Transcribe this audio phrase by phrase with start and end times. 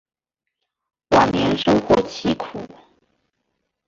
[1.11, 2.57] 晚年生活凄苦。